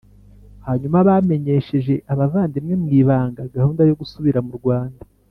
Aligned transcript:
Hanyuma 0.67 0.97
bamenyesheje 1.07 1.93
abavandimwe 2.11 2.73
mu 2.81 2.87
ibanga 2.99 3.41
gahunda 3.55 3.81
yo 3.89 3.97
gusubira 3.99 4.39
mu 4.47 4.53
rwanda 4.59 5.01